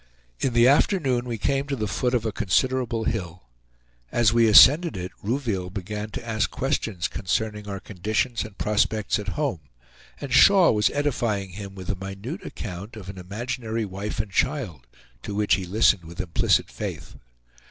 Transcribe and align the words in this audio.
In 0.39 0.53
the 0.53 0.67
afternoon 0.67 1.25
we 1.25 1.37
came 1.37 1.67
to 1.67 1.75
the 1.75 1.87
foot 1.87 2.15
of 2.15 2.25
a 2.25 2.31
considerable 2.31 3.03
hill. 3.03 3.43
As 4.11 4.33
we 4.33 4.47
ascended 4.47 4.97
it 4.97 5.11
Rouville 5.23 5.69
began 5.69 6.09
to 6.09 6.27
ask 6.27 6.49
questions 6.49 7.07
concerning 7.07 7.67
our 7.67 7.79
conditions 7.79 8.43
and 8.43 8.57
prospects 8.57 9.19
at 9.19 9.27
home, 9.37 9.59
and 10.19 10.33
Shaw 10.33 10.71
was 10.71 10.89
edifying 10.89 11.51
him 11.51 11.75
with 11.75 11.87
a 11.91 11.95
minute 11.95 12.43
account 12.43 12.95
of 12.95 13.09
an 13.09 13.19
imaginary 13.19 13.85
wife 13.85 14.19
and 14.19 14.31
child, 14.31 14.87
to 15.21 15.35
which 15.35 15.53
he 15.53 15.65
listened 15.65 16.03
with 16.05 16.19
implicit 16.19 16.71
faith. 16.71 17.15